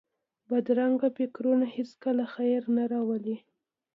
بدرنګه 0.49 1.09
فکرونه 1.17 1.65
هېڅکله 1.75 2.23
خیر 2.35 2.61
نه 2.75 2.83
راولي 2.91 3.37